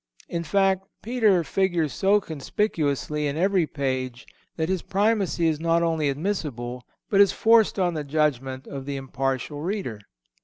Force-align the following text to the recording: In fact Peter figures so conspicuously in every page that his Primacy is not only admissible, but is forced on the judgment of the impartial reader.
In 0.27 0.43
fact 0.43 0.87
Peter 1.03 1.43
figures 1.43 1.93
so 1.93 2.19
conspicuously 2.19 3.27
in 3.27 3.37
every 3.37 3.67
page 3.67 4.25
that 4.55 4.67
his 4.67 4.81
Primacy 4.81 5.47
is 5.47 5.59
not 5.59 5.83
only 5.83 6.09
admissible, 6.09 6.81
but 7.11 7.21
is 7.21 7.31
forced 7.31 7.77
on 7.77 7.93
the 7.93 8.03
judgment 8.03 8.65
of 8.65 8.87
the 8.87 8.95
impartial 8.95 9.61
reader. 9.61 9.99